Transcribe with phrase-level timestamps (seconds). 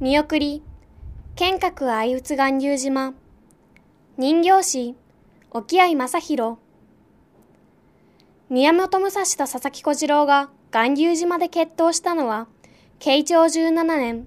[0.00, 0.62] 見送り、
[1.36, 3.12] 剣閣相打つ巌流島、
[4.16, 4.94] 人形師、
[5.50, 6.56] 沖合正宏、
[8.48, 12.46] 宮本武蔵と佐々木小次郎が巌流島で決闘したのは、
[12.98, 14.26] 慶長17年、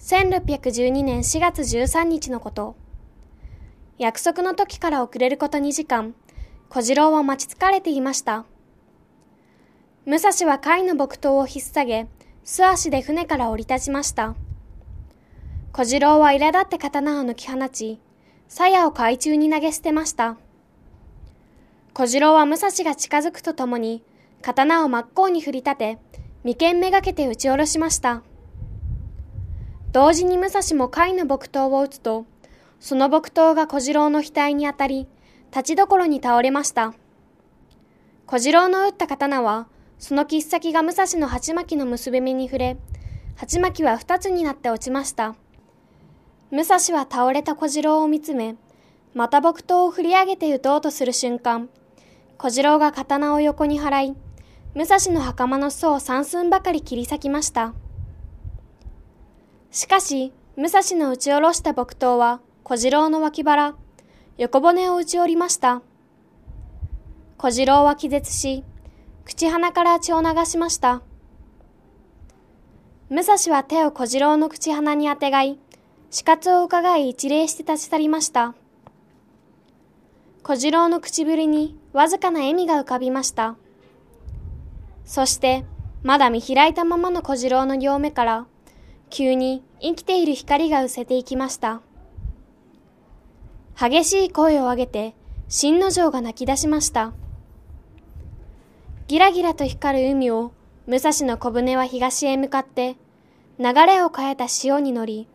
[0.00, 2.74] 1612年4月13日のこと。
[3.98, 6.16] 約束の時から遅れること2時間、
[6.68, 8.44] 小次郎は待ち疲れていました。
[10.04, 12.08] 武蔵は貝の木刀を引っ提げ、
[12.42, 14.34] 素足で船から降り立ちました。
[15.74, 17.98] 小次郎は苛立って刀を抜き放ち、
[18.46, 20.36] 鞘を海中に投げ捨てました。
[21.94, 24.02] 小次郎は武蔵が近づくとともに、
[24.42, 25.98] 刀を真っ向に振り立て、
[26.44, 28.22] 眉間めがけて打ち下ろしました。
[29.92, 32.26] 同時に武蔵も貝の木刀を打つと、
[32.78, 35.08] その木刀が小次郎の額に当たり、
[35.52, 36.92] 立ちどころに倒れました。
[38.26, 39.68] 小次郎の打った刀は、
[39.98, 42.76] その切っ先が武蔵の鉢巻きの結び目に触れ、
[43.36, 45.34] 鉢巻きは二つになって落ちました。
[46.52, 48.56] 武蔵は倒れた小次郎を見つめ、
[49.14, 51.70] また木刀を振り上げて撃とうとする瞬間、
[52.36, 54.16] 小次郎が刀を横に払い、
[54.74, 57.72] 武蔵の袴の裾を三寸ばかり切り裂きました。
[59.70, 63.74] しかし、武蔵の打ち下ろした木刀は小次郎の脇腹、
[64.36, 65.80] 横骨を打ち折りました。
[67.38, 68.62] 小次郎は気絶し、
[69.24, 71.00] 口鼻から血を流しました。
[73.08, 75.58] 武蔵は手を小次郎の口鼻にあてがい、
[76.12, 78.54] 死活を伺い一礼して立ち去りました。
[80.42, 83.56] 小次郎の唇にわずかな笑みが浮かびました。
[85.06, 85.64] そして、
[86.02, 88.46] まだ見開いたままの小次郎の両目から、
[89.08, 91.80] 急に生きている光が失せていきました。
[93.80, 95.14] 激しい声を上げて、
[95.48, 97.14] 新之丞が泣き出しました。
[99.08, 100.52] ギラギラと光る海を、
[100.86, 102.96] 武蔵の小舟は東へ向かって、
[103.58, 105.26] 流れを変えた潮に乗り、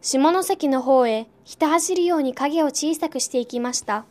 [0.00, 4.04] 下関の方へひた走るように影を小さくしていきました。